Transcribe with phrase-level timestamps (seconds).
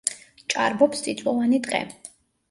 [0.53, 1.83] ჭარბობს წიწვოვანი ტყე.